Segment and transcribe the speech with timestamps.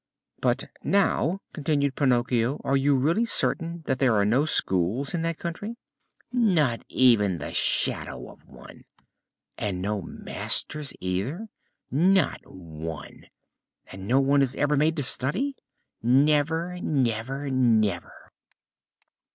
[0.39, 5.37] "But now," continued Pinocchio, "are you really certain that there are no schools in that
[5.37, 5.75] country?"
[6.33, 8.85] "Not even the shadow of one."
[9.59, 11.49] "And no masters either?"
[11.91, 13.25] "Not one."
[13.91, 15.55] "And no one is ever made to study?"
[16.01, 18.31] "Never, never, never!"